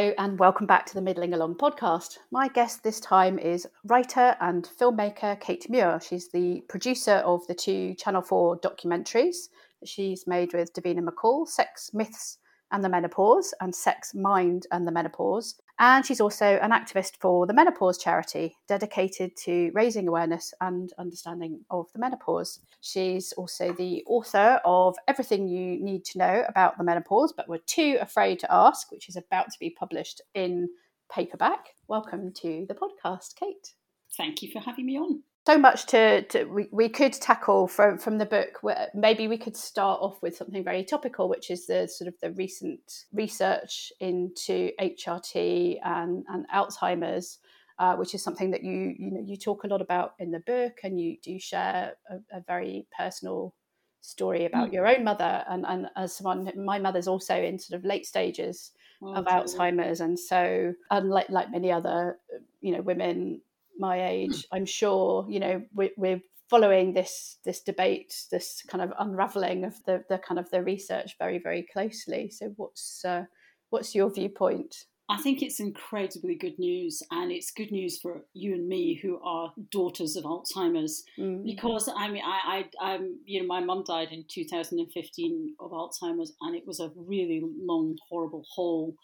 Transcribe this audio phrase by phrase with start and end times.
[0.00, 2.20] And welcome back to the Middling Along podcast.
[2.30, 6.00] My guest this time is writer and filmmaker Kate Muir.
[6.00, 11.46] She's the producer of the two Channel 4 documentaries that she's made with Davina McCall
[11.46, 12.38] Sex, Myths,
[12.72, 15.60] and the Menopause, and Sex, Mind, and the Menopause.
[15.82, 21.64] And she's also an activist for the Menopause Charity, dedicated to raising awareness and understanding
[21.70, 22.60] of the menopause.
[22.82, 27.60] She's also the author of Everything You Need to Know About the Menopause, but We're
[27.64, 30.68] Too Afraid to Ask, which is about to be published in
[31.10, 31.70] paperback.
[31.88, 33.72] Welcome to the podcast, Kate.
[34.18, 37.98] Thank you for having me on so much to, to we, we could tackle from
[37.98, 38.60] from the book
[38.94, 42.30] maybe we could start off with something very topical which is the sort of the
[42.32, 47.38] recent research into hrt and, and alzheimer's
[47.78, 50.40] uh, which is something that you you know you talk a lot about in the
[50.40, 53.54] book and you do share a, a very personal
[54.02, 54.72] story about mm.
[54.72, 58.72] your own mother and, and as someone my mother's also in sort of late stages
[59.02, 62.18] oh, of alzheimer's and so unlike like many other
[62.60, 63.40] you know women
[63.80, 68.92] my age, I'm sure you know we, we're following this this debate, this kind of
[68.98, 72.30] unraveling of the the kind of the research very very closely.
[72.30, 73.24] So what's uh,
[73.70, 74.74] what's your viewpoint?
[75.10, 79.20] I think it's incredibly good news, and it's good news for you and me who
[79.24, 81.02] are daughters of Alzheimer's.
[81.18, 81.44] Mm.
[81.44, 86.32] Because I mean, I, I, I'm, you know, my mum died in 2015 of Alzheimer's,
[86.42, 88.94] and it was a really long, horrible hole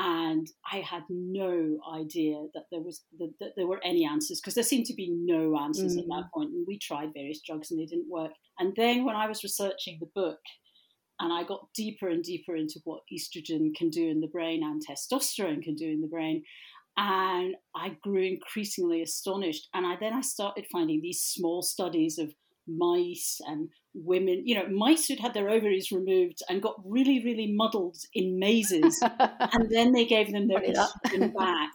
[0.00, 4.54] and I had no idea that there was that, that there were any answers because
[4.54, 5.98] there seemed to be no answers mm.
[5.98, 6.30] at that mm.
[6.32, 6.50] point.
[6.50, 8.30] And we tried various drugs and they didn't work.
[8.60, 10.38] And then when I was researching the book,
[11.18, 14.80] and I got deeper and deeper into what estrogen can do in the brain and
[14.86, 16.44] testosterone can do in the brain,
[16.96, 19.68] and I grew increasingly astonished.
[19.74, 22.32] And I then I started finding these small studies of
[22.68, 27.52] mice and women, you know, mice who'd had their ovaries removed and got really, really
[27.52, 29.00] muddled in mazes.
[29.18, 31.70] and then they gave them their estrogen back.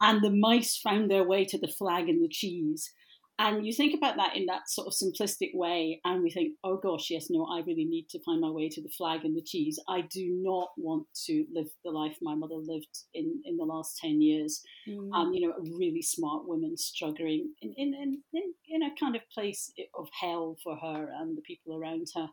[0.00, 2.92] And the mice found their way to the flag and the cheese.
[3.38, 6.76] And you think about that in that sort of simplistic way, and we think, oh
[6.76, 9.42] gosh, yes, no, I really need to find my way to the flag and the
[9.42, 9.80] cheese.
[9.88, 13.98] I do not want to live the life my mother lived in, in the last
[13.98, 14.62] 10 years.
[14.88, 15.12] Mm.
[15.14, 19.22] Um, you know, a really smart woman struggling in, in, in, in, a kind of
[19.32, 22.28] place of hell for her and the people around her.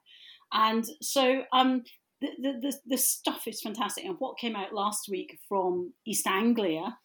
[0.52, 1.84] And so um,
[2.22, 2.30] the,
[2.62, 4.06] the, the, stuff is fantastic.
[4.06, 6.98] And what came out last week from East Anglia,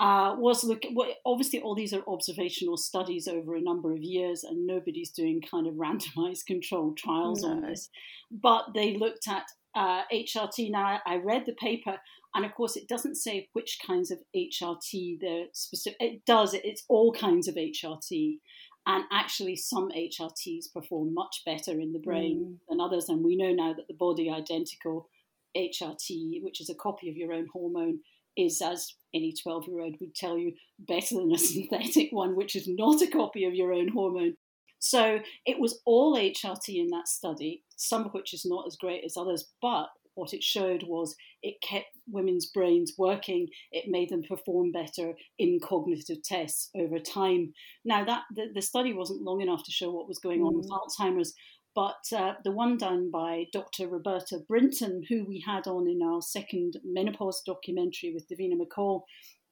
[0.00, 4.44] uh, was look well, obviously all these are observational studies over a number of years
[4.44, 7.50] and nobody's doing kind of randomized controlled trials no.
[7.50, 7.90] on this
[8.30, 9.44] but they looked at
[9.74, 11.96] uh, hrt now I, I read the paper
[12.34, 16.84] and of course it doesn't say which kinds of hrt they're specific it does it's
[16.88, 18.38] all kinds of hrt
[18.86, 22.58] and actually some HRTs perform much better in the brain mm.
[22.68, 25.08] than others and we know now that the body identical
[25.56, 28.00] hrt which is a copy of your own hormone
[28.38, 32.56] is, as any 12 year old would tell you, better than a synthetic one, which
[32.56, 34.34] is not a copy of your own hormone.
[34.80, 39.02] So it was all HRT in that study, some of which is not as great
[39.04, 39.88] as others, but
[40.18, 43.46] what it showed was it kept women's brains working.
[43.70, 47.52] It made them perform better in cognitive tests over time.
[47.84, 50.56] Now that the, the study wasn't long enough to show what was going on mm.
[50.56, 51.34] with Alzheimer's,
[51.78, 53.86] but uh, the one done by Dr.
[53.86, 59.02] Roberta Brinton, who we had on in our second menopause documentary with Davina McCall,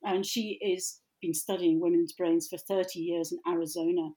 [0.02, 4.08] and she has been studying women's brains for 30 years in Arizona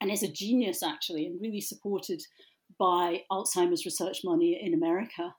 [0.00, 2.22] and is a genius actually and really supported
[2.78, 5.34] by Alzheimer's research money in America.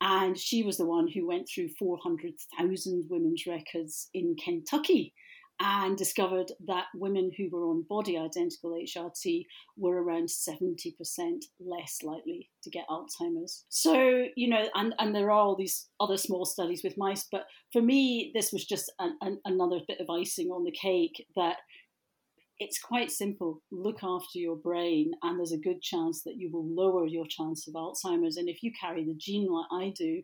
[0.00, 5.12] And she was the one who went through 400,000 women's records in Kentucky
[5.60, 9.44] and discovered that women who were on body identical HRT
[9.76, 10.94] were around 70%
[11.58, 13.64] less likely to get Alzheimer's.
[13.68, 17.46] So, you know, and, and there are all these other small studies with mice, but
[17.72, 21.56] for me, this was just an, an, another bit of icing on the cake that
[22.60, 23.62] it's quite simple.
[23.72, 27.66] Look after your brain, and there's a good chance that you will lower your chance
[27.68, 28.36] of Alzheimer's.
[28.36, 30.22] And if you carry the gene like I do,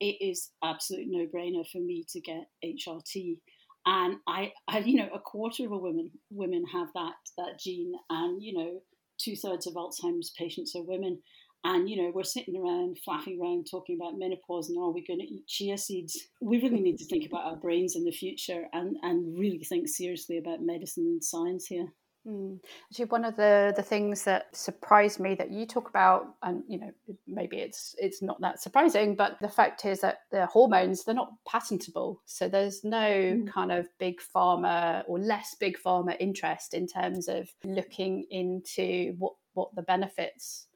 [0.00, 3.38] it is absolute no brainer for me to get HRT
[3.86, 8.42] and I, I, you know, a quarter of women women have that that gene, and
[8.42, 8.82] you know,
[9.18, 11.22] two thirds of Alzheimer's patients are women.
[11.64, 15.20] And you know, we're sitting around flapping around talking about menopause and are we going
[15.20, 16.28] to eat chia seeds?
[16.40, 19.88] We really need to think about our brains in the future and and really think
[19.88, 21.88] seriously about medicine and science here.
[22.26, 22.58] Mm.
[22.90, 26.78] Actually, one of the the things that surprised me that you talk about, and you
[26.78, 26.90] know,
[27.26, 31.32] maybe it's it's not that surprising, but the fact is that the hormones they're not
[31.48, 33.48] patentable, so there's no mm.
[33.48, 39.34] kind of big pharma or less big pharma interest in terms of looking into what
[39.54, 40.66] what the benefits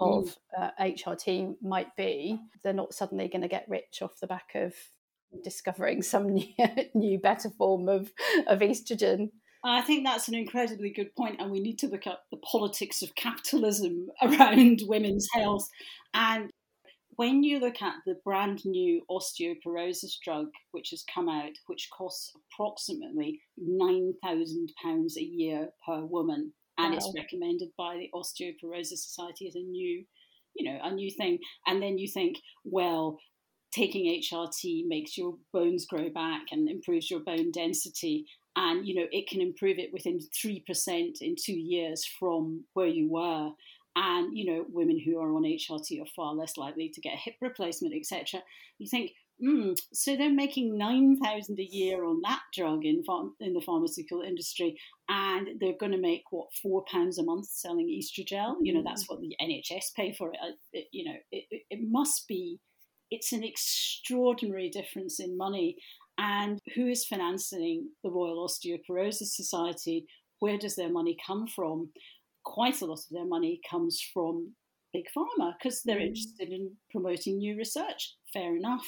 [0.00, 0.36] of mm.
[0.58, 2.38] uh, HRT might be.
[2.62, 4.74] They're not suddenly going to get rich off the back of
[5.42, 6.54] discovering some new,
[6.94, 8.12] new better form of,
[8.46, 9.30] of estrogen.
[9.70, 13.02] I think that's an incredibly good point, and we need to look at the politics
[13.02, 15.68] of capitalism around women's health.
[16.14, 16.50] And
[17.16, 22.32] when you look at the brand new osteoporosis drug, which has come out, which costs
[22.52, 26.96] approximately £9,000 a year per woman, and wow.
[26.96, 30.04] it's recommended by the Osteoporosis Society as a new,
[30.54, 31.38] you know, a new thing.
[31.66, 33.18] And then you think, well,
[33.72, 39.06] taking HRT makes your bones grow back and improves your bone density and you know
[39.10, 40.62] it can improve it within 3%
[41.20, 43.50] in 2 years from where you were.
[43.96, 47.16] And you know women who are on HRT are far less likely to get a
[47.16, 48.40] hip replacement etc
[48.78, 49.10] you think
[49.42, 53.02] mm, so they're making 9000 a year on that drug in
[53.40, 54.78] in the pharmaceutical industry
[55.08, 59.04] and they're going to make what 4 pounds a month selling estrogel you know that's
[59.04, 59.08] mm.
[59.08, 60.38] what the NHS pay for it,
[60.72, 62.60] it you know it, it must be
[63.10, 65.76] it's an extraordinary difference in money
[66.18, 70.06] and who is financing the Royal Osteoporosis Society?
[70.40, 71.90] Where does their money come from?
[72.44, 74.52] Quite a lot of their money comes from
[74.92, 76.08] big pharma because they're mm.
[76.08, 78.16] interested in promoting new research.
[78.32, 78.84] Fair enough.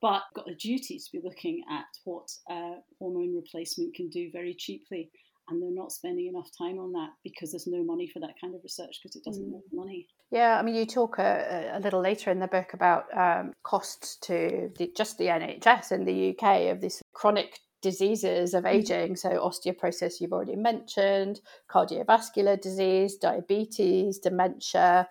[0.00, 4.54] But got a duty to be looking at what uh, hormone replacement can do very
[4.58, 5.10] cheaply
[5.52, 8.54] and they're not spending enough time on that because there's no money for that kind
[8.54, 9.52] of research because it doesn't mm.
[9.52, 10.08] make money.
[10.30, 14.16] Yeah, I mean, you talk a, a little later in the book about um, costs
[14.22, 18.70] to the, just the NHS in the UK of these chronic diseases of mm.
[18.70, 19.16] aging.
[19.16, 21.40] So, osteoporosis, you've already mentioned,
[21.70, 25.08] cardiovascular disease, diabetes, dementia.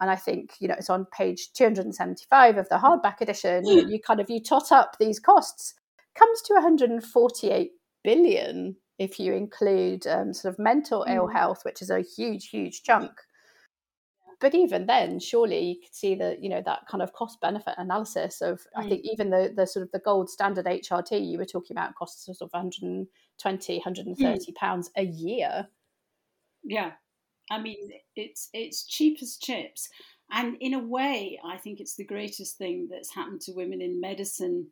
[0.00, 3.66] And I think you know it's on page 275 of the hardback edition.
[3.66, 5.74] You, you kind of you tot up these costs,
[6.14, 7.72] comes to 148
[8.04, 11.14] billion if you include um, sort of mental mm.
[11.14, 13.12] ill health, which is a huge, huge chunk.
[14.40, 17.74] But even then, surely you could see that you know that kind of cost benefit
[17.76, 18.84] analysis of mm.
[18.84, 21.94] I think even the the sort of the gold standard HRT you were talking about
[21.94, 24.54] costs sort of 120, 130 mm.
[24.54, 25.68] pounds a year.
[26.62, 26.92] Yeah,
[27.50, 29.88] I mean it's it's cheap as chips,
[30.30, 34.00] and in a way, I think it's the greatest thing that's happened to women in
[34.00, 34.68] medicine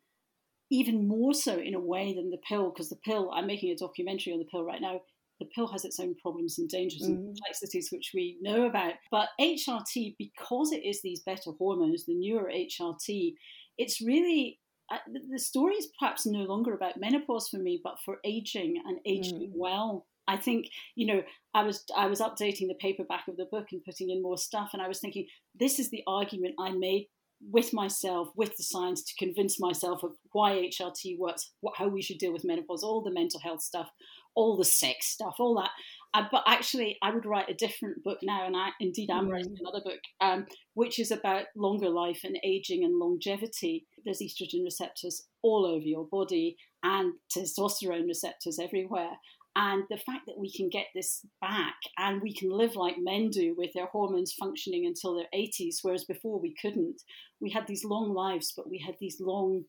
[0.71, 3.77] even more so in a way than the pill, because the pill, I'm making a
[3.77, 5.01] documentary on the pill right now.
[5.39, 7.09] The pill has its own problems and dangers mm.
[7.09, 8.95] and complexities, which we know about.
[9.11, 13.35] But HRT, because it is these better hormones, the newer HRT,
[13.77, 14.59] it's really
[14.91, 14.99] uh,
[15.31, 19.49] the story is perhaps no longer about menopause for me, but for aging and aging
[19.49, 19.53] mm.
[19.55, 20.07] well.
[20.29, 21.23] I think you know
[21.55, 24.71] I was I was updating the paperback of the book and putting in more stuff,
[24.73, 27.09] and I was thinking this is the argument I made
[27.41, 32.03] with myself, with the science, to convince myself of why HRT works, what, how we
[32.03, 33.91] should deal with menopause, all the mental health stuff,
[34.35, 35.71] all the sex stuff, all that.
[36.15, 39.57] Uh, but actually, I would write a different book now, and I indeed am writing
[39.59, 43.87] another book, um, which is about longer life and aging and longevity.
[44.05, 49.13] There's estrogen receptors all over your body and testosterone receptors everywhere.
[49.59, 53.31] And the fact that we can get this back and we can live like men
[53.31, 57.01] do with their hormones functioning until their 80s, whereas before we couldn't.
[57.41, 59.65] We had these long lives, but we had these long,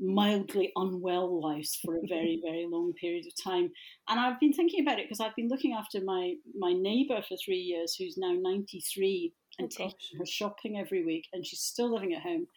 [0.00, 3.70] mildly unwell lives for a very, very long period of time.
[4.08, 7.36] And I've been thinking about it because I've been looking after my, my neighbour for
[7.36, 11.94] three years, who's now 93 and oh, taking her shopping every week, and she's still
[11.94, 12.48] living at home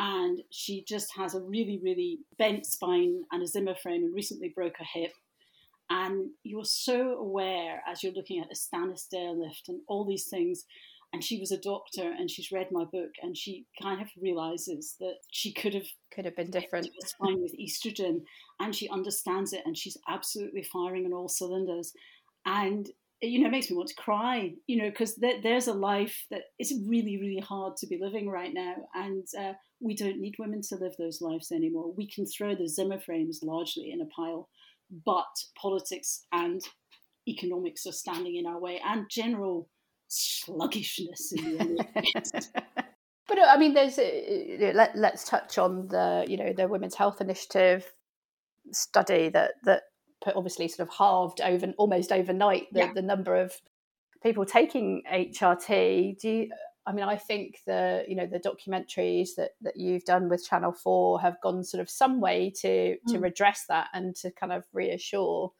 [0.00, 4.48] and she just has a really, really bent spine and a Zimmer frame and recently
[4.48, 5.12] broke her hip
[5.90, 10.28] and you're so aware as you're looking at a stand stair lift and all these
[10.28, 10.64] things
[11.12, 14.96] and she was a doctor and she's read my book and she kind of realizes
[15.00, 16.88] that she could have could have been different.
[17.18, 18.20] fine with estrogen
[18.60, 21.92] and she understands it and she's absolutely firing on all cylinders.
[22.44, 22.88] And
[23.20, 26.24] you know it makes me want to cry you know because th- there's a life
[26.30, 28.74] that is really really hard to be living right now.
[28.94, 31.92] And uh, we don't need women to live those lives anymore.
[31.96, 34.48] We can throw the zimmer frames largely in a pile
[35.04, 35.26] but
[35.60, 36.60] politics and
[37.28, 39.68] economics are standing in our way and general
[40.08, 42.46] sluggishness in the
[43.28, 46.94] but uh, I mean, there's uh, let, let's touch on the you know the Women's
[46.94, 47.86] Health Initiative
[48.72, 49.82] study that that
[50.34, 52.92] obviously sort of halved over almost overnight the, yeah.
[52.94, 53.52] the number of
[54.22, 56.18] people taking HRT.
[56.18, 56.48] Do you,
[56.88, 60.72] I mean, I think the you know the documentaries that that you've done with Channel
[60.72, 62.96] Four have gone sort of some way to mm.
[63.08, 65.52] to redress that and to kind of reassure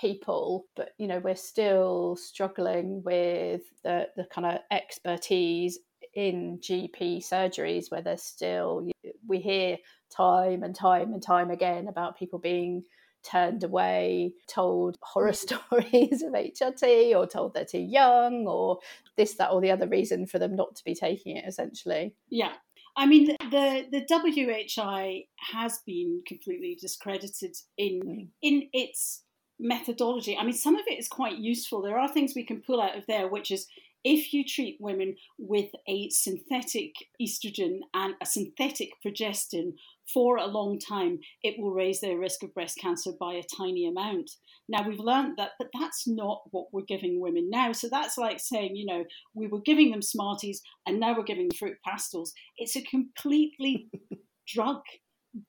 [0.00, 0.64] people.
[0.74, 5.78] But you know, we're still struggling with the the kind of expertise
[6.14, 8.88] in GP surgeries where there's still
[9.28, 9.76] we hear
[10.10, 12.84] time and time and time again about people being
[13.22, 18.78] turned away, told horror stories of HRT, or told they're too young, or
[19.16, 22.14] this, that, or the other reason for them not to be taking it, essentially.
[22.30, 22.52] Yeah.
[22.96, 28.28] I mean, the, the, WHI has been completely discredited in mm.
[28.42, 29.22] in its
[29.58, 30.36] methodology.
[30.36, 31.80] I mean, some of it is quite useful.
[31.80, 33.66] There are things we can pull out of there, which is
[34.04, 39.74] if you treat women with a synthetic estrogen and a synthetic progestin
[40.12, 43.86] for a long time, it will raise their risk of breast cancer by a tiny
[43.86, 44.30] amount.
[44.68, 47.72] Now, we've learned that, but that's not what we're giving women now.
[47.72, 49.04] So that's like saying, you know,
[49.34, 52.32] we were giving them Smarties and now we're giving fruit pastels.
[52.58, 53.88] It's a completely
[54.46, 54.80] drug.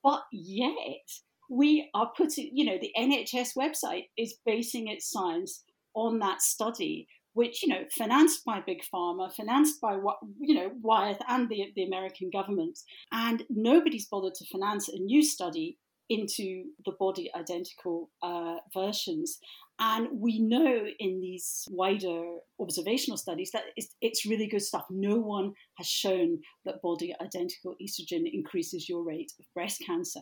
[0.02, 1.10] But yet,
[1.50, 7.08] we are putting, you know, the NHS website is basing its science on that study
[7.34, 11.72] which you know financed by big pharma financed by what you know wyeth and the,
[11.76, 12.80] the american government.
[13.12, 15.78] And nobody's bothered to finance a new study
[16.10, 19.40] into the body identical uh, versions
[19.80, 24.86] and we know in these wider observational studies that it's, it's, really good stuff.
[24.90, 30.22] No one has shown that body identical estrogen increases your rate of breast cancer.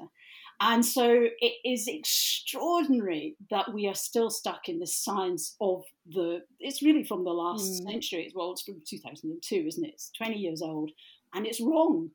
[0.61, 6.39] And so it is extraordinary that we are still stuck in the science of the,
[6.59, 7.91] it's really from the last mm.
[7.91, 8.31] century.
[8.33, 9.93] Well, it's from 2002, isn't it?
[9.93, 10.91] It's 20 years old
[11.33, 12.11] and it's wrong.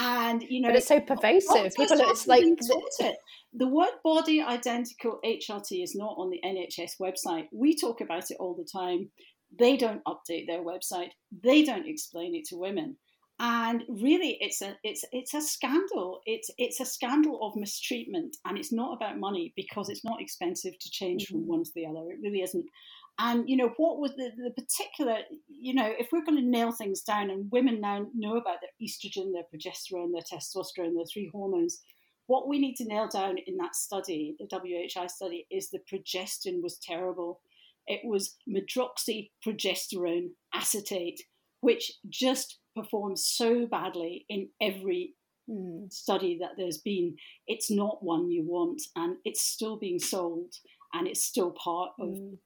[0.00, 1.74] And, you know, but it's so pervasive.
[1.74, 3.16] People, it's like, it.
[3.52, 7.46] the word body identical HRT is not on the NHS website.
[7.52, 9.10] We talk about it all the time.
[9.58, 11.10] They don't update their website.
[11.42, 12.96] They don't explain it to women
[13.40, 18.58] and really it's a it's it's a scandal it's it's a scandal of mistreatment and
[18.58, 21.38] it's not about money because it's not expensive to change mm-hmm.
[21.38, 22.64] from one to the other it really isn't
[23.18, 26.72] and you know what was the, the particular you know if we're going to nail
[26.72, 31.30] things down and women now know about their estrogen their progesterone their testosterone their three
[31.32, 31.82] hormones
[32.26, 36.62] what we need to nail down in that study the whi study is the progestin
[36.62, 37.40] was terrible
[37.86, 41.22] it was medroxyprogesterone acetate
[41.60, 45.14] which just performs so badly in every
[45.50, 45.92] mm.
[45.92, 47.16] study that there's been.
[47.46, 50.54] It's not one you want, and it's still being sold,
[50.92, 52.08] and it's still part of.
[52.08, 52.38] Mm.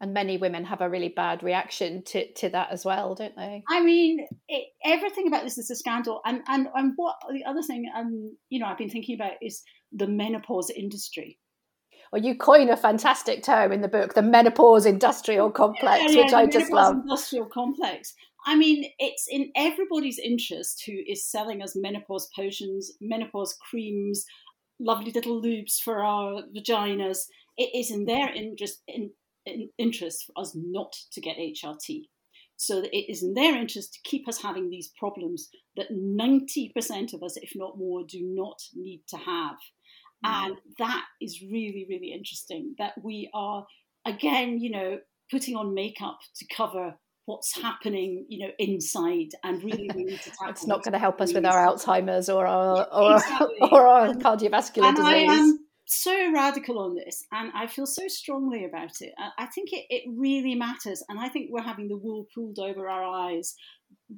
[0.00, 3.62] And many women have a really bad reaction to, to that as well, don't they?
[3.68, 6.22] I mean, it, everything about this is a scandal.
[6.24, 9.62] And, and and what the other thing, um, you know, I've been thinking about is
[9.92, 11.38] the menopause industry
[12.12, 16.24] Well, you coin a fantastic term in the book, the menopause industrial complex, yeah, yeah,
[16.24, 16.94] which I just love.
[16.96, 18.14] Industrial complex.
[18.46, 24.24] I mean, it's in everybody's interest who is selling us menopause potions, menopause creams,
[24.80, 27.18] lovely little lubes for our vaginas.
[27.56, 29.10] It is in their interest, in, in
[29.78, 32.02] interest for us not to get HRT.
[32.56, 37.14] So that it is in their interest to keep us having these problems that 90%
[37.14, 39.56] of us, if not more, do not need to have.
[40.24, 40.44] Mm.
[40.44, 43.64] And that is really, really interesting that we are,
[44.06, 44.98] again, you know,
[45.30, 46.94] putting on makeup to cover
[47.24, 50.50] what's happening, you know, inside, and really we need to tackle.
[50.50, 53.56] it's not going to help us with our Alzheimer's or our or, exactly.
[53.70, 55.12] or our cardiovascular and disease.
[55.12, 55.58] I am
[55.90, 59.12] so radical on this, and I feel so strongly about it.
[59.38, 62.88] I think it, it really matters, and I think we're having the wool pulled over
[62.88, 63.54] our eyes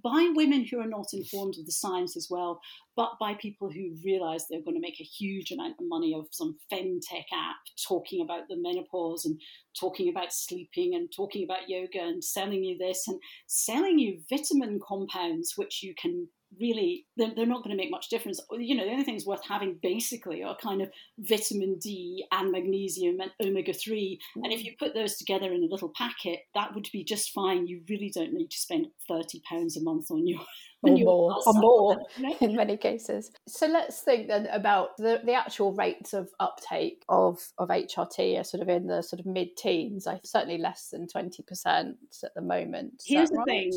[0.04, 2.60] by women who are not informed of the science as well,
[2.94, 6.26] but by people who realize they're going to make a huge amount of money of
[6.30, 9.40] some femtech app talking about the menopause and
[9.78, 14.78] talking about sleeping and talking about yoga and selling you this and selling you vitamin
[14.86, 16.28] compounds which you can
[16.60, 19.44] really they're, they're not going to make much difference you know the only things worth
[19.46, 24.18] having basically are kind of vitamin d and magnesium and omega-3 mm.
[24.36, 24.64] and if mm.
[24.64, 28.10] you put those together in a little packet that would be just fine you really
[28.14, 30.40] don't need to spend 30 pounds a month on your
[30.82, 32.02] or more, or more
[32.40, 33.30] in many cases.
[33.48, 38.44] So let's think then about the, the actual rates of uptake of, of HRT are
[38.44, 41.94] sort of in the sort of mid teens, I certainly less than 20%
[42.24, 42.94] at the moment.
[43.00, 43.46] Is Here's the right?
[43.46, 43.72] thing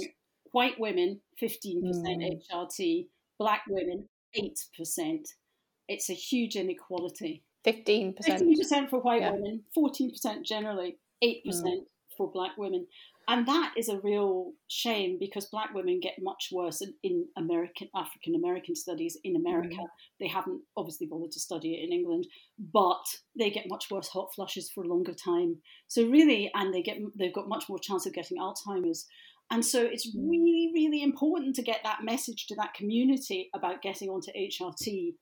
[0.56, 2.42] white women 15% mm.
[2.50, 3.08] HRT,
[3.38, 4.08] black women
[4.38, 5.20] 8%.
[5.90, 7.44] It's a huge inequality.
[7.68, 8.16] 15%.
[8.24, 9.32] 15% for white yeah.
[9.32, 11.80] women, 14% generally, 8% mm.
[12.16, 12.88] for black women.
[13.28, 17.90] And that is a real shame because black women get much worse in, in American
[17.96, 19.76] African American studies in America.
[19.76, 19.88] Mm.
[20.20, 22.28] They haven't obviously bothered to study it in England,
[22.72, 23.04] but
[23.38, 25.58] they get much worse hot flushes for a longer time.
[25.88, 29.08] So really, and they get they've got much more chance of getting Alzheimer's.
[29.52, 30.30] And so it's mm.
[30.30, 35.14] really, really important to get that message to that community about getting onto HRT.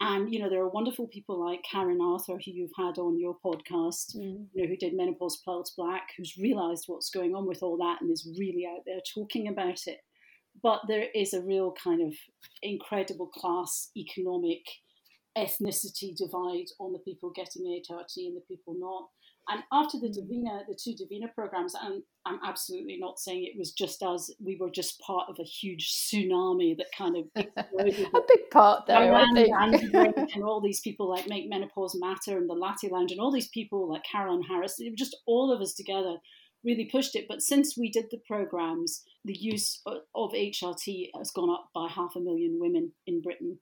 [0.00, 3.36] And you know, there are wonderful people like Karen Arthur, who you've had on your
[3.44, 4.46] podcast, mm.
[4.52, 8.00] you know, who did Menopause Whilst Black, who's realised what's going on with all that
[8.00, 9.98] and is really out there talking about it.
[10.62, 12.14] But there is a real kind of
[12.62, 14.62] incredible class, economic,
[15.36, 19.08] ethnicity divide on the people getting HRT and the people not.
[19.50, 23.72] And after the Davina, the two Davina programs, and I'm absolutely not saying it was
[23.72, 24.30] just us.
[24.44, 28.06] We were just part of a huge tsunami that kind of exploded.
[28.14, 29.14] a big part, though.
[29.14, 30.34] I think.
[30.34, 33.48] and all these people like Make Menopause Matter and the Latte Lounge, and all these
[33.48, 34.78] people like Carolyn Harris.
[34.78, 36.16] It was just all of us together
[36.64, 37.26] really pushed it.
[37.28, 42.16] But since we did the programs, the use of HRT has gone up by half
[42.16, 43.58] a million women in Britain.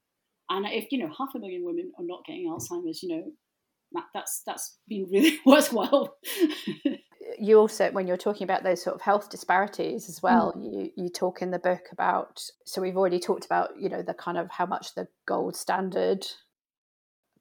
[0.49, 3.31] And if you know half a million women are not getting Alzheimer's, you know
[3.93, 6.17] that, that's that's been really worthwhile.
[7.39, 10.63] you also, when you're talking about those sort of health disparities as well, mm.
[10.63, 12.41] you you talk in the book about.
[12.65, 16.25] So we've already talked about you know the kind of how much the gold standard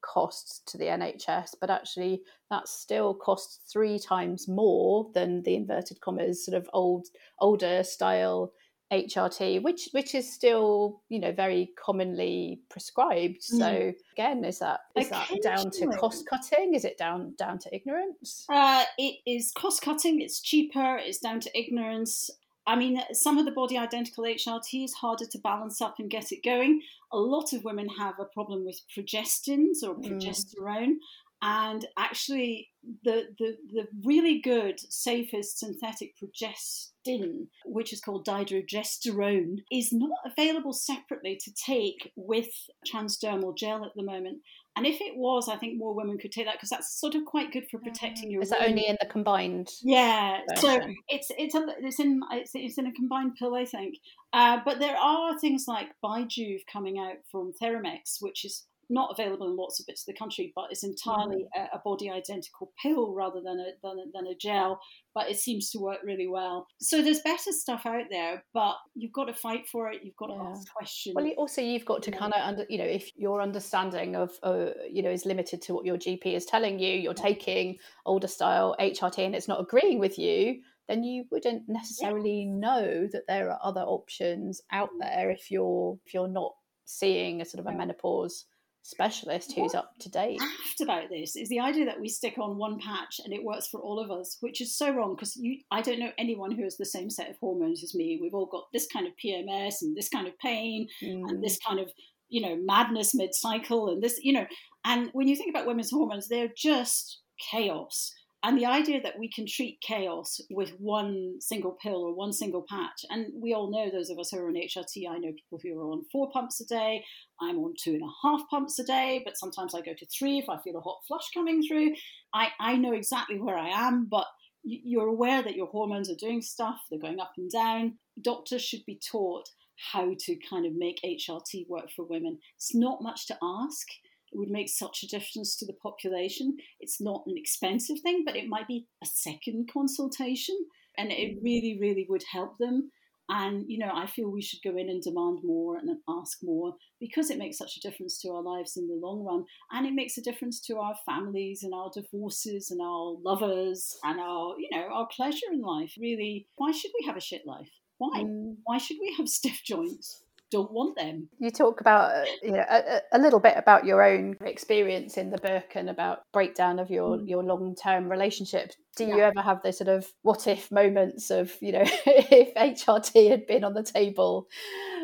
[0.03, 6.01] costs to the NHS, but actually that still costs three times more than the inverted
[6.01, 7.07] commas sort of old
[7.41, 8.53] older style
[8.93, 13.43] HRT, which which is still you know very commonly prescribed.
[13.53, 13.59] Mm.
[13.59, 16.75] So again, is that is that down to cost cutting?
[16.75, 18.47] Is it down down to ignorance?
[18.49, 20.21] Uh, it is cost cutting.
[20.21, 20.99] It's cheaper.
[20.99, 22.31] It's down to ignorance.
[22.69, 26.33] I mean, some of the body identical HRT is harder to balance up and get
[26.33, 26.83] it going.
[27.13, 30.05] A lot of women have a problem with progestins or mm.
[30.05, 30.95] progesterone.
[30.95, 30.99] Mm.
[31.43, 32.71] And actually,
[33.05, 40.73] the, the, the really good, safest synthetic progestin, which is called dydrogesterone, is not available
[40.73, 42.49] separately to take with
[42.91, 44.39] transdermal gel at the moment.
[44.77, 47.25] And if it was, I think more women could take that because that's sort of
[47.25, 48.43] quite good for protecting your.
[48.43, 49.71] Is that only in the combined?
[49.83, 50.83] Yeah, version?
[50.83, 53.95] so it's it's a, it's in it's, it's in a combined pill, I think.
[54.35, 59.49] Uh, but there are things like Bijuve coming out from Theramex, which is not available
[59.49, 61.69] in lots of bits of the country, but it's entirely mm.
[61.73, 64.81] a, a, body identical pill rather than a, than a, than a gel.
[65.15, 66.67] But it seems to work really well.
[66.81, 70.03] So there's better stuff out there, but you've got to fight for it.
[70.03, 71.15] You've got to ask questions.
[71.17, 72.19] Well, also you've got to yeah.
[72.19, 75.75] kind of under, you know, if your understanding of, uh, you know, is limited to
[75.75, 79.99] what your GP is telling you, you're taking older style HRT and it's not agreeing
[79.99, 82.59] with you, then you wouldn't necessarily yeah.
[82.59, 85.01] know that there are other options out mm.
[85.01, 86.53] there if you're if you're not
[86.85, 88.45] seeing a sort of a menopause
[88.87, 90.41] specialist who's what up to date.
[90.81, 93.81] About this is the idea that we stick on one patch and it works for
[93.81, 96.77] all of us, which is so wrong because you I don't know anyone who has
[96.77, 98.19] the same set of hormones as me.
[98.21, 101.29] We've all got this kind of PMS and this kind of pain mm.
[101.29, 101.91] and this kind of
[102.29, 104.47] you know madness mid cycle and this you know
[104.85, 107.21] and when you think about women's hormones, they're just
[107.51, 108.13] chaos.
[108.47, 112.65] And the idea that we can treat chaos with one single pill or one single
[112.71, 115.59] patch, and we all know those of us who are on HRT, I know people
[115.61, 117.05] who are on four pumps a day.
[117.41, 120.39] I'm on two and a half pumps a day, but sometimes I go to three
[120.39, 121.95] if I feel a hot flush coming through.
[122.33, 124.29] I, I know exactly where I am, but
[124.63, 127.99] you're aware that your hormones are doing stuff, they're going up and down.
[128.23, 129.49] Doctors should be taught
[129.93, 132.39] how to kind of make HRT work for women.
[132.55, 133.89] It's not much to ask
[134.33, 136.57] it would make such a difference to the population.
[136.81, 140.57] It's not an expensive thing, but it might be a second consultation,
[140.99, 141.43] and it mm.
[141.43, 142.91] really, really would help them.
[143.29, 146.75] And you know, I feel we should go in and demand more and ask more
[147.01, 149.95] because it makes such a difference to our lives in the long run, and it
[149.95, 154.69] makes a difference to our families and our divorces and our lovers and our, you
[154.71, 155.95] know, our pleasure in life.
[155.99, 157.71] Really, why should we have a shit life?
[157.99, 158.23] Why?
[158.23, 158.57] Mm.
[158.65, 160.23] Why should we have stiff joints?
[160.51, 161.29] Don't want them.
[161.39, 165.31] You talk about uh, you know a, a, little bit about your own experience in
[165.31, 167.29] the book and about breakdown of your mm.
[167.29, 168.73] your long term relationship.
[168.97, 169.17] Do yeah.
[169.17, 173.47] you ever have those sort of what if moments of you know if HRT had
[173.47, 174.47] been on the table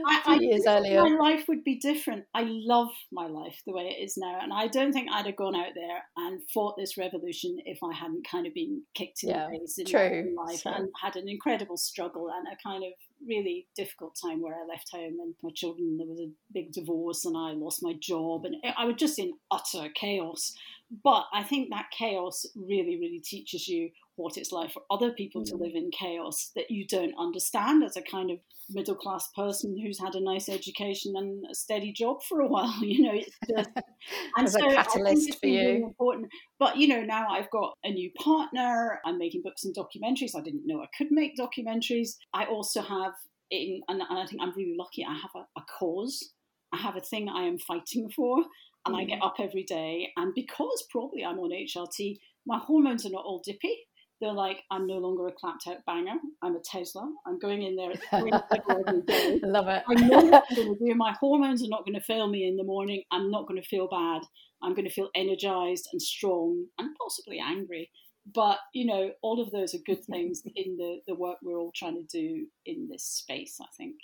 [0.07, 1.03] I, years earlier?
[1.03, 2.25] My life would be different.
[2.35, 5.37] I love my life the way it is now, and I don't think I'd have
[5.37, 9.31] gone out there and fought this revolution if I hadn't kind of been kicked in
[9.31, 10.73] yeah, the face in true, my life true.
[10.73, 12.93] and had an incredible struggle and a kind of
[13.27, 17.25] really difficult time where I left home and my children, there was a big divorce
[17.25, 20.55] and I lost my job and I was just in utter chaos.
[21.03, 25.45] But I think that chaos really, really teaches you what it's like for other people
[25.45, 25.61] to mm.
[25.61, 28.39] live in chaos that you don't understand as a kind of
[28.71, 32.83] middle class person who's had a nice education and a steady job for a while.
[32.83, 33.71] You know, just,
[34.37, 35.61] and so a catalyst for you.
[35.61, 36.29] Really important.
[36.59, 39.01] But you know, now I've got a new partner.
[39.05, 40.37] I'm making books and documentaries.
[40.37, 42.17] I didn't know I could make documentaries.
[42.35, 43.13] I also have,
[43.51, 45.05] in, and, I think I'm really lucky.
[45.05, 46.33] I have a, a cause.
[46.73, 48.45] I have a thing I am fighting for
[48.87, 49.27] and I get mm.
[49.27, 50.09] up every day.
[50.17, 53.77] And because probably I'm on HRT, my hormones are not all dippy.
[54.23, 56.15] They're like, I'm no longer a clapped out banger.
[56.43, 57.13] I'm a Tesla.
[57.27, 58.31] I'm going in there at three
[58.71, 59.41] every day.
[59.43, 59.83] Love it.
[59.89, 60.95] I know what I'm going to do.
[60.95, 63.03] My hormones are not going to fail me in the morning.
[63.11, 64.23] I'm not going to feel bad.
[64.63, 67.91] I'm going to feel energized and strong and possibly angry.
[68.33, 71.73] But, you know, all of those are good things in the, the work we're all
[71.75, 73.97] trying to do in this space, I think.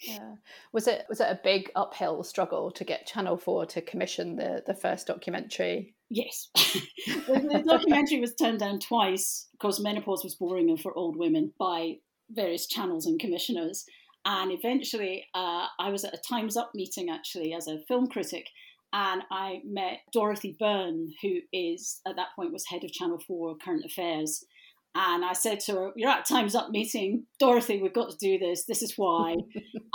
[0.00, 0.34] Yeah.
[0.72, 4.64] Was it was it a big uphill struggle to get Channel 4 to commission the,
[4.66, 5.94] the first documentary?
[6.10, 6.48] Yes.
[6.56, 11.94] the, documentary was turned down twice because menopause was boring for old women by
[12.30, 13.84] various channels and commissioners.
[14.24, 18.46] And eventually, uh, I was at a Time's Up meeting actually as a film critic,
[18.92, 23.56] and I met Dorothy Byrne, who is at that point was head of Channel 4
[23.64, 24.44] Current Affairs.
[24.94, 27.26] And I said to her, You're at Time's Up meeting.
[27.38, 28.64] Dorothy, we've got to do this.
[28.66, 29.36] This is why.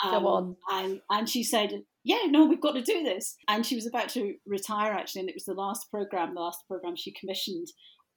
[0.03, 0.55] Um, on.
[0.71, 1.71] And, and she said,
[2.03, 3.37] Yeah, no, we've got to do this.
[3.47, 5.21] And she was about to retire, actually.
[5.21, 7.67] And it was the last program, the last program she commissioned.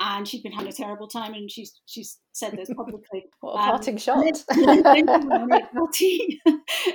[0.00, 1.34] And she'd been having a terrible time.
[1.34, 3.26] And she's, she's said this publicly.
[3.40, 4.24] what a parting um, shot.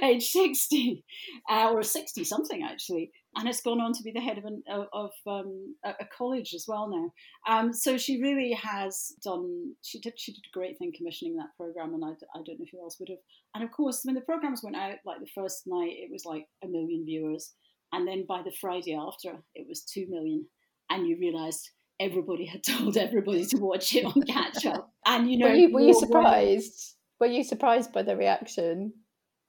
[0.01, 1.03] age 60
[1.49, 4.63] uh, or 60 something, actually and has gone on to be the head of, an,
[4.93, 7.11] of um, a college as well now.
[7.51, 9.73] Um, so she really has done.
[9.81, 10.13] She did.
[10.17, 12.97] She did a great thing commissioning that program, and I, I don't know who else
[12.99, 13.19] would have.
[13.55, 16.45] And of course, when the programs went out, like the first night, it was like
[16.63, 17.53] a million viewers,
[17.91, 20.45] and then by the Friday after, it was two million,
[20.89, 21.69] and you realised
[21.99, 24.89] everybody had told everybody to watch it on catch up.
[25.05, 26.95] And you know, were you, were you surprised?
[27.19, 28.93] Were you surprised by the reaction,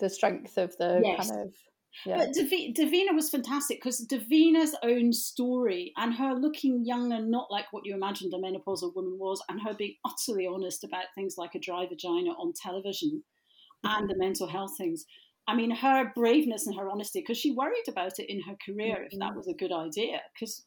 [0.00, 1.30] the strength of the yes.
[1.30, 1.54] kind of
[2.06, 2.18] yeah.
[2.18, 7.50] But Dav- Davina was fantastic because Davina's own story and her looking young and not
[7.50, 11.36] like what you imagined a menopausal woman was, and her being utterly honest about things
[11.38, 13.22] like a dry vagina on television
[13.84, 13.98] mm-hmm.
[13.98, 15.04] and the mental health things.
[15.46, 18.96] I mean, her braveness and her honesty, because she worried about it in her career
[18.96, 19.04] mm-hmm.
[19.10, 19.36] if that mm-hmm.
[19.36, 20.20] was a good idea.
[20.34, 20.64] Because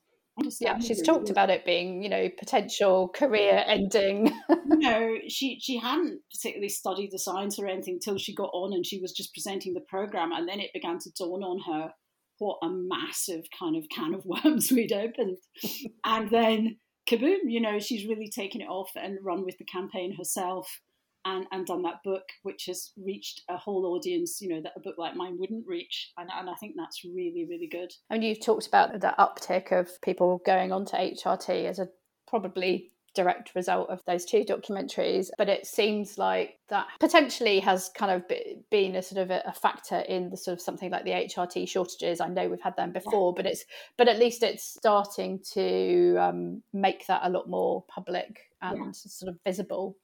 [0.59, 4.27] yeah, she's talked about it being, you know, potential career ending.
[4.49, 8.73] you know, she she hadn't particularly studied the science or anything till she got on
[8.73, 11.91] and she was just presenting the program, and then it began to dawn on her
[12.39, 15.37] what a massive kind of can of worms we'd opened,
[16.05, 16.77] and then
[17.09, 17.39] kaboom!
[17.45, 20.81] You know, she's really taken it off and run with the campaign herself
[21.27, 24.79] and, and done that book, which has reached a whole audience, you know, that a
[24.79, 26.11] book like mine wouldn't reach.
[26.17, 27.91] And, and I think that's really, really good.
[28.09, 31.89] And you've talked about the uptick of people going on to HRT as a
[32.27, 38.11] probably direct result of those two documentaries but it seems like that potentially has kind
[38.11, 38.23] of
[38.69, 42.21] been a sort of a, factor in the sort of something like the HRT shortages
[42.21, 43.65] I know we've had them before but it's
[43.97, 48.91] but at least it's starting to um, make that a lot more public and yeah.
[48.91, 49.97] sort of visible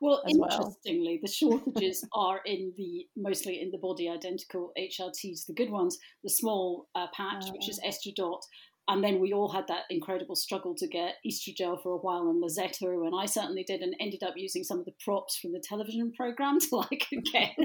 [0.00, 1.22] well, interestingly, well.
[1.22, 6.30] the shortages are in the mostly in the body identical HRTs, the good ones, the
[6.30, 7.88] small uh, patch, which is ah.
[7.88, 8.40] Estradot.
[8.86, 12.42] And then we all had that incredible struggle to get Estrogel for a while and
[12.42, 15.62] Lenzetto, and I certainly did, and ended up using some of the props from the
[15.66, 17.56] television program till I could get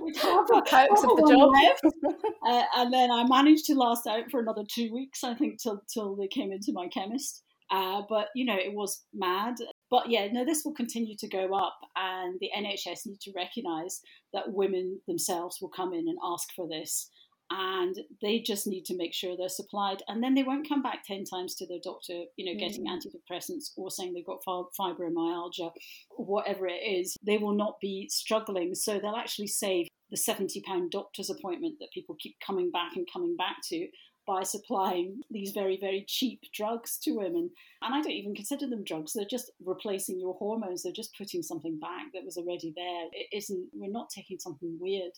[0.00, 2.14] with half a, half of the job
[2.46, 5.82] uh, and then I managed to last out for another two weeks, I think, till
[5.92, 7.42] till they came into my chemist.
[7.70, 9.54] Uh, but you know, it was mad.
[9.90, 14.00] But yeah, no, this will continue to go up, and the NHS need to recognise
[14.32, 17.10] that women themselves will come in and ask for this,
[17.50, 21.04] and they just need to make sure they're supplied, and then they won't come back
[21.04, 22.90] ten times to their doctor, you know, getting mm.
[22.90, 25.70] antidepressants or saying they've got fibromyalgia,
[26.16, 27.16] whatever it is.
[27.24, 31.92] They will not be struggling, so they'll actually save the seventy pound doctor's appointment that
[31.92, 33.86] people keep coming back and coming back to
[34.26, 37.50] by supplying these very, very cheap drugs to women.
[37.82, 39.12] And I don't even consider them drugs.
[39.12, 40.82] They're just replacing your hormones.
[40.82, 43.06] They're just putting something back that was already there.
[43.12, 45.12] It isn't, we're not taking something weird.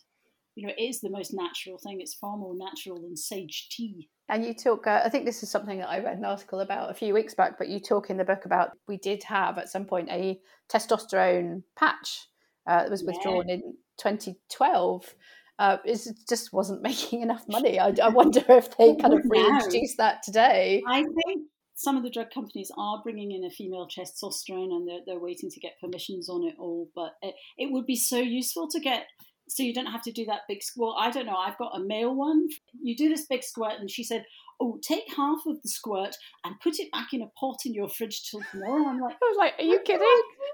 [0.55, 2.01] You know, it is the most natural thing.
[2.01, 4.09] It's far more natural than sage tea.
[4.29, 6.91] And you talk, uh, I think this is something that I read an article about
[6.91, 9.69] a few weeks back, but you talk in the book about we did have at
[9.69, 12.27] some point a testosterone patch
[12.67, 13.57] uh, that was withdrawn yeah.
[13.57, 13.61] in
[13.99, 15.15] 2012
[15.59, 17.79] uh, it just wasn't making enough money.
[17.79, 20.83] I, I wonder if they kind of reintroduce that today.
[20.87, 25.01] I think some of the drug companies are bringing in a female testosterone and they're,
[25.07, 26.89] they're waiting to get permissions on it all.
[26.95, 29.07] But it, it would be so useful to get
[29.49, 30.95] so you don't have to do that big squirt.
[30.99, 31.37] I don't know.
[31.37, 32.49] I've got a male one.
[32.83, 34.25] You do this big squirt, and she said,
[34.61, 37.89] "Oh, take half of the squirt and put it back in a pot in your
[37.89, 40.07] fridge till tomorrow." I'm like, I was like, "Are you kidding?"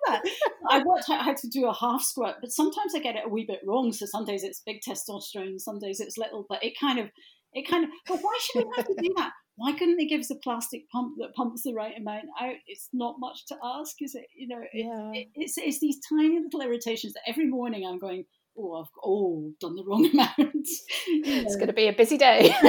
[0.06, 0.20] I,
[0.68, 3.28] I worked out how to do a half squirt, but sometimes I get it a
[3.28, 3.92] wee bit wrong.
[3.92, 6.46] So some days it's big testosterone, some days it's little.
[6.48, 7.10] But it kind of,
[7.52, 7.90] it kind of.
[8.08, 9.32] But why should we have to do that?
[9.56, 12.54] Why couldn't they give us a plastic pump that pumps the right amount out?
[12.66, 14.24] It's not much to ask, is it?
[14.34, 15.10] You know, it, yeah.
[15.12, 18.24] it, it's it's these tiny little irritations that every morning I'm going
[18.58, 20.66] oh, I've oh, done the wrong amount.
[21.06, 22.54] it's going to be a busy day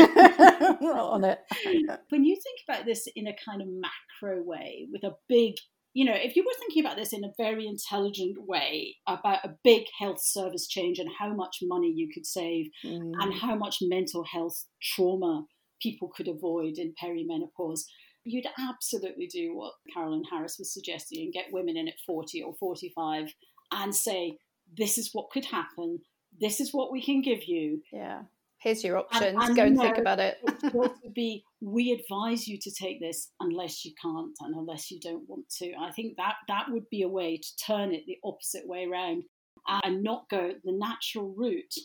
[1.13, 1.39] on it.
[2.10, 5.56] when you think about this in a kind of macro way, with a big,
[5.93, 9.56] you know, if you were thinking about this in a very intelligent way about a
[9.63, 13.12] big health service change and how much money you could save mm.
[13.19, 15.45] and how much mental health trauma
[15.82, 17.82] people could avoid in perimenopause,
[18.23, 22.56] you'd absolutely do what Carolyn Harris was suggesting and get women in at 40 or
[22.56, 23.34] 45
[23.71, 24.38] and say,
[24.78, 25.99] this is what could happen.
[26.39, 27.82] this is what we can give you.
[27.91, 28.23] Yeah.
[28.63, 29.23] Here's your options.
[29.23, 30.38] And, and Go and think about it.
[30.62, 35.28] to be, we advise you to take this unless you can't and unless you don't
[35.28, 35.73] want to.
[35.78, 39.23] I think that that would be a way to turn it the opposite way around
[39.67, 41.76] and not go the natural route.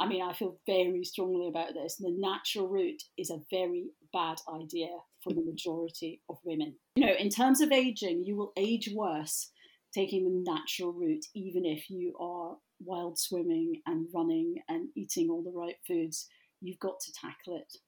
[0.00, 1.96] I mean, I feel very strongly about this.
[1.96, 4.88] The natural route is a very bad idea
[5.22, 6.76] for the majority of women.
[6.96, 9.50] You know, in terms of aging, you will age worse
[9.94, 15.42] taking the natural route, even if you are wild swimming and running and eating all
[15.42, 16.28] the right foods.
[16.60, 17.78] You've got to tackle it.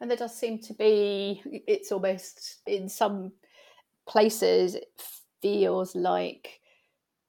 [0.00, 3.32] And there does seem to be, it's almost in some
[4.06, 4.88] places, it
[5.40, 6.60] feels like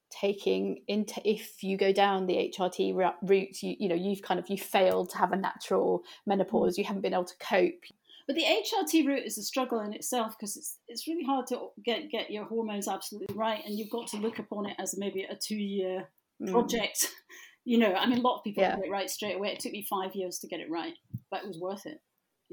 [0.09, 4.47] taking into if you go down the HRT route you you know you've kind of
[4.47, 6.77] you failed to have a natural menopause mm.
[6.77, 7.83] you haven't been able to cope
[8.25, 11.67] but the HRT route is a struggle in itself because it's it's really hard to
[11.83, 15.23] get get your hormones absolutely right, and you've got to look upon it as maybe
[15.23, 16.07] a two year
[16.43, 16.51] mm.
[16.51, 17.09] project.
[17.65, 18.75] You know, I mean, a lot of people yeah.
[18.75, 19.53] get it right straight away.
[19.53, 20.95] It took me five years to get it right,
[21.31, 22.01] but it was worth it.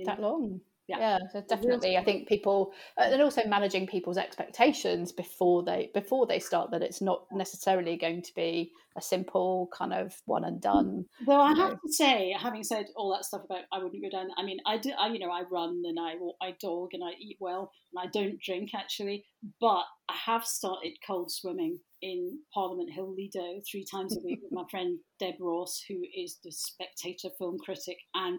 [0.06, 0.28] that know?
[0.28, 0.60] long?
[0.98, 6.26] Yeah, yeah definitely i think people uh, and also managing people's expectations before they before
[6.26, 10.60] they start that it's not necessarily going to be a simple kind of one and
[10.60, 14.10] done well i have to say having said all that stuff about i wouldn't go
[14.10, 16.90] down i mean i do I, you know i run and i walk, i dog
[16.92, 19.24] and i eat well and i don't drink actually
[19.60, 24.52] but i have started cold swimming in Parliament Hill Lido three times a week with
[24.52, 28.38] my friend Deb Ross, who is the Spectator film critic, and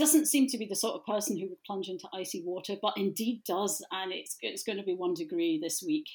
[0.00, 2.94] doesn't seem to be the sort of person who would plunge into icy water, but
[2.96, 6.06] indeed does, and it's it's going to be one degree this week,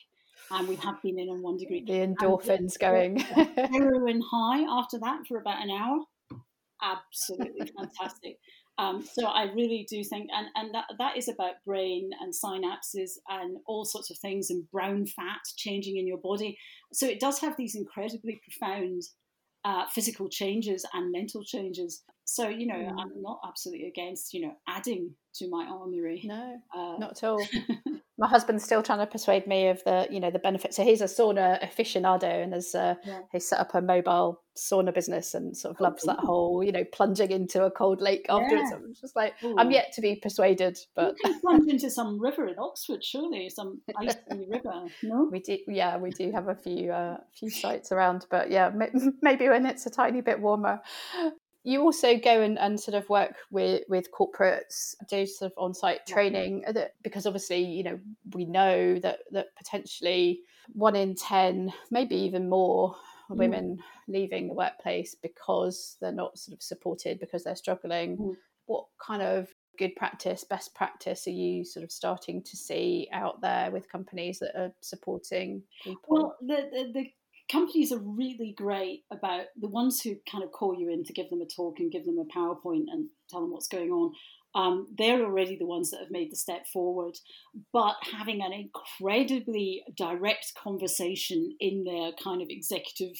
[0.51, 1.83] and we have been in on one degree.
[1.85, 3.17] The endorphins going.
[3.19, 5.99] heroin high after that for about an hour.
[6.81, 8.37] Absolutely fantastic.
[8.77, 13.11] Um, so I really do think, and, and that, that is about brain and synapses
[13.29, 16.57] and all sorts of things and brown fat changing in your body.
[16.91, 19.03] So it does have these incredibly profound
[19.63, 22.03] uh, physical changes and mental changes.
[22.25, 22.99] So, you know, mm.
[22.99, 26.23] I'm not absolutely against, you know, adding to my armory.
[26.25, 27.45] No, uh, not at all.
[28.17, 30.75] my husband's still trying to persuade me of the, you know, the benefits.
[30.75, 33.19] So he's a sauna aficionado and has uh, yeah.
[33.31, 36.83] he's set up a mobile sauna business and sort of loves that whole, you know,
[36.85, 38.69] plunging into a cold lake afterwards.
[38.71, 38.79] Yeah.
[38.89, 39.55] It's just like Ooh.
[39.59, 43.49] I'm yet to be persuaded, but you can plunge into some river in Oxford, surely
[43.49, 44.17] some icy
[44.49, 44.85] river.
[45.03, 45.59] No, we do.
[45.67, 48.71] Yeah, we do have a few uh, few sites around, but yeah,
[49.21, 50.81] maybe when it's a tiny bit warmer
[51.65, 56.05] you also go and, and sort of work with with corporates do sort of on-site
[56.05, 56.73] training uh,
[57.03, 57.99] because obviously you know
[58.33, 60.41] we know that that potentially
[60.73, 62.95] one in 10 maybe even more
[63.29, 63.37] mm.
[63.37, 68.35] women leaving the workplace because they're not sort of supported because they're struggling mm.
[68.67, 73.41] what kind of good practice best practice are you sort of starting to see out
[73.41, 77.11] there with companies that are supporting people well the, the, the
[77.51, 81.29] companies are really great about the ones who kind of call you in to give
[81.29, 84.13] them a talk and give them a PowerPoint and tell them what's going on.
[84.55, 87.17] Um, they're already the ones that have made the step forward.
[87.73, 93.17] But having an incredibly direct conversation in their kind of executive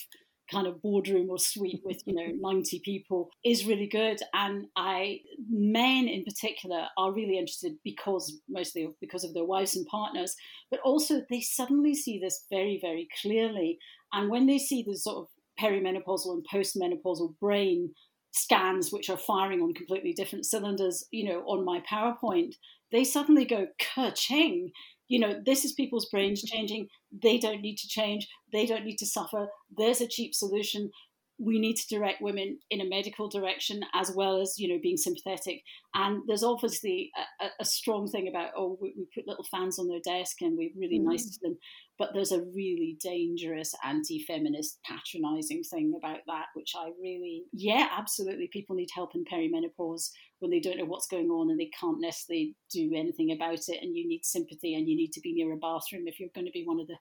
[0.51, 5.19] kind of boardroom or suite with you know 90 people is really good and i
[5.49, 10.35] men in particular are really interested because mostly because of their wives and partners
[10.69, 13.79] but also they suddenly see this very very clearly
[14.13, 15.27] and when they see the sort of
[15.59, 17.91] perimenopausal and postmenopausal brain
[18.35, 22.55] scans, which are firing on completely different cylinders, you know, on my PowerPoint,
[22.91, 24.71] they suddenly go ka-ching.
[25.07, 26.87] You know, this is people's brains changing.
[27.11, 28.27] They don't need to change.
[28.51, 29.49] They don't need to suffer.
[29.75, 30.89] There's a cheap solution
[31.37, 34.97] we need to direct women in a medical direction as well as you know being
[34.97, 35.61] sympathetic.
[35.93, 39.87] And there's obviously a, a strong thing about oh we, we, put little fans on
[39.87, 41.05] their desk and we're really mm.
[41.05, 41.57] nice to them.
[41.97, 48.49] But there's a really dangerous anti-feminist patronizing thing about that which i really yeah absolutely
[48.51, 52.01] people need help in perimenopause when they don't know what's going on and they can't
[52.01, 53.79] necessarily do anything about it.
[53.81, 56.45] And you need sympathy and you need to be near a bathroom if you're going
[56.45, 56.97] to be one of the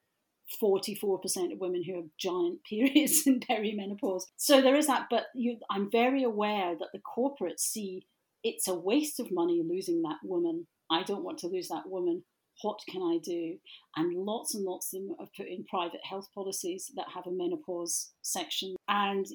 [0.62, 4.22] 44% of women who have giant periods in perimenopause.
[4.36, 8.06] So there is that, but you, I'm very aware that the corporates see
[8.42, 10.66] it's a waste of money losing that woman.
[10.90, 12.24] I don't want to lose that woman.
[12.62, 13.56] What can I do?
[13.96, 17.32] And lots and lots of them have put in private health policies that have a
[17.32, 18.76] menopause section.
[18.86, 19.26] And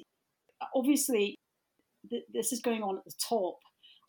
[0.74, 1.34] obviously,
[2.08, 3.58] th- this is going on at the top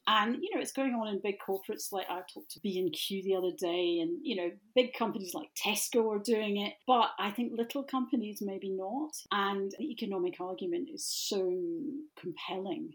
[0.07, 1.91] and you know, it's going on in big corporates.
[1.91, 5.33] Like I talked to B and Q the other day, and you know, big companies
[5.33, 6.73] like Tesco are doing it.
[6.87, 9.11] But I think little companies maybe not.
[9.31, 11.37] And the economic argument is so
[12.19, 12.93] compelling.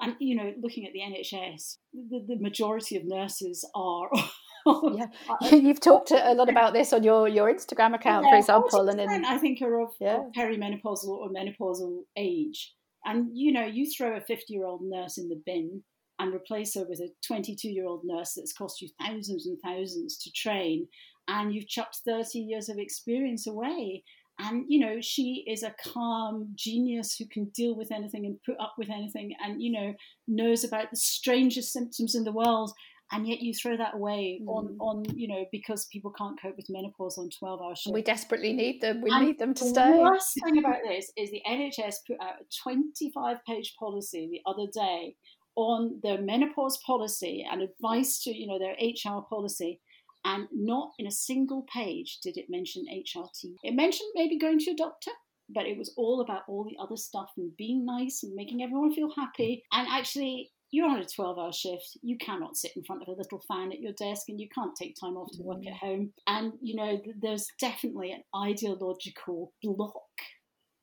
[0.00, 4.10] And, you know, looking at the NHS, the, the majority of nurses are.
[4.66, 5.06] yeah,
[5.52, 9.00] you've talked a lot about this on your, your Instagram account, yeah, for example, and
[9.00, 10.18] in, I think are of, yeah.
[10.18, 12.74] of perimenopausal or menopausal age.
[13.06, 15.82] And you know, you throw a fifty-year-old nurse in the bin
[16.18, 20.88] and replace her with a twenty-two-year-old nurse that's cost you thousands and thousands to train,
[21.28, 24.02] and you've chucked thirty years of experience away.
[24.38, 28.60] And you know, she is a calm genius who can deal with anything and put
[28.60, 29.94] up with anything, and you know,
[30.26, 32.72] knows about the strangest symptoms in the world
[33.12, 34.48] and yet you throw that away mm.
[34.48, 37.92] on on you know because people can't cope with menopause on 12 hour shifts.
[37.92, 39.00] we desperately need them.
[39.00, 39.92] We and need them to the stay.
[39.92, 44.50] the worst thing about this is the nhs put out a 25 page policy the
[44.50, 45.14] other day
[45.56, 49.80] on their menopause policy and advice to you know their hr policy
[50.24, 54.72] and not in a single page did it mention hrt it mentioned maybe going to
[54.72, 55.12] a doctor
[55.48, 58.92] but it was all about all the other stuff and being nice and making everyone
[58.92, 59.62] feel happy.
[59.72, 63.12] And actually you're on a 12 hour shift you cannot sit in front of a
[63.12, 65.78] little fan at your desk and you can't take time off to work at mm.
[65.78, 69.92] home and you know there's definitely an ideological block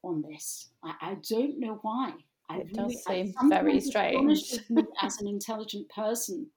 [0.03, 2.13] on this i, I don't know why
[2.49, 4.53] I it really, does seem very strange
[5.01, 6.47] as an intelligent person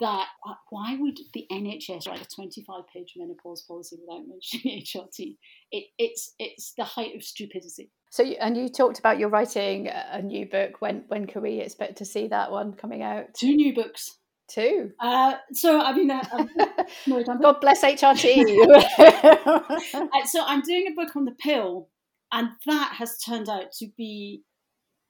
[0.00, 5.36] that uh, why would the NHS write a 25 page menopause policy without mentioning HRT?
[5.72, 7.90] It, it's it's the height of stupidity.
[8.10, 10.80] So, and you talked about you're writing a new book.
[10.80, 13.34] When when can we expect to see that one coming out?
[13.34, 14.18] Two new books.
[14.48, 14.92] Two.
[14.98, 16.22] Uh, so I mean, uh,
[17.06, 18.44] no, God bless HRT.
[19.94, 21.88] Uh, so I'm doing a book on the pill,
[22.32, 24.42] and that has turned out to be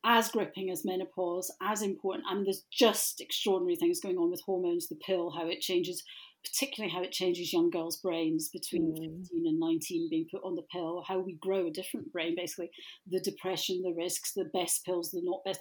[0.05, 2.25] as gripping as menopause, as important.
[2.29, 6.03] I mean, there's just extraordinary things going on with hormones, the pill, how it changes
[6.45, 9.21] particularly how it changes young girls' brains between mm.
[9.21, 12.71] 15 and 19 being put on the pill, how we grow a different brain, basically,
[13.07, 15.61] the depression, the risks, the best pills, the not best,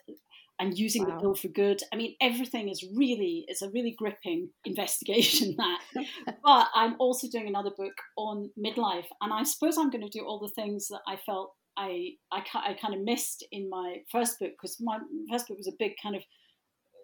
[0.59, 1.15] and using wow.
[1.15, 1.81] the pill for good.
[1.93, 6.05] I mean, everything is really, it's a really gripping investigation that.
[6.43, 10.25] but I'm also doing another book on midlife, and I suppose I'm going to do
[10.25, 14.39] all the things that I felt I, I, I kind of missed in my first
[14.39, 14.97] book because my
[15.29, 16.23] first book was a big kind of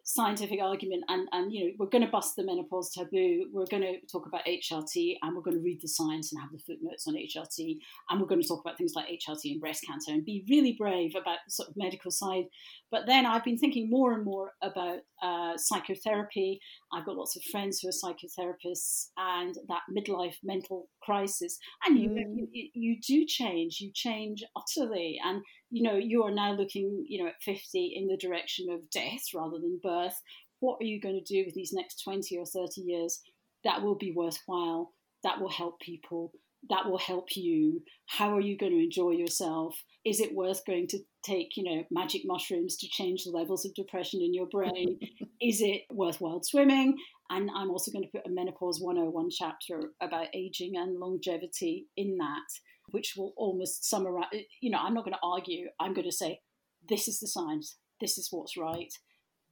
[0.05, 3.81] scientific argument and, and you know we're going to bust the menopause taboo we're going
[3.81, 7.07] to talk about hrt and we're going to read the science and have the footnotes
[7.07, 7.77] on hrt
[8.09, 10.75] and we're going to talk about things like hrt and breast cancer and be really
[10.77, 12.43] brave about the sort of medical side
[12.91, 16.59] but then i've been thinking more and more about uh, psychotherapy
[16.93, 22.09] i've got lots of friends who are psychotherapists and that midlife mental crisis and you,
[22.09, 22.47] mm.
[22.51, 25.41] you, you do change you change utterly and
[25.73, 29.23] you know, you are now looking, you know, at 50 in the direction of death
[29.33, 30.13] rather than birth.
[30.59, 33.21] What are you going to do with these next 20 or 30 years
[33.63, 34.91] that will be worthwhile,
[35.23, 36.31] that will help people,
[36.69, 37.81] that will help you?
[38.05, 39.75] How are you going to enjoy yourself?
[40.05, 43.73] Is it worth going to take, you know, magic mushrooms to change the levels of
[43.73, 44.99] depression in your brain?
[45.41, 46.95] Is it worthwhile swimming?
[47.31, 52.17] And I'm also going to put a Menopause 101 chapter about aging and longevity in
[52.17, 52.47] that
[52.93, 54.27] which will almost summarize.
[54.61, 55.67] You know, I'm not going to argue.
[55.79, 56.41] I'm going to say,
[56.87, 57.77] this is the science.
[57.99, 58.93] This is what's right.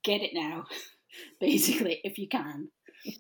[0.04, 0.66] Get it now,
[1.42, 2.70] basically, if you can.